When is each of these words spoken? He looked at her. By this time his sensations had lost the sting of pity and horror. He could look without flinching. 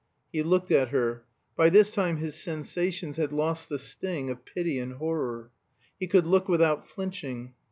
He 0.33 0.41
looked 0.41 0.71
at 0.71 0.87
her. 0.89 1.25
By 1.55 1.69
this 1.69 1.91
time 1.91 2.17
his 2.17 2.33
sensations 2.33 3.17
had 3.17 3.31
lost 3.31 3.69
the 3.69 3.77
sting 3.77 4.31
of 4.31 4.43
pity 4.45 4.79
and 4.79 4.93
horror. 4.93 5.51
He 5.99 6.07
could 6.07 6.25
look 6.25 6.49
without 6.49 6.89
flinching. 6.89 7.53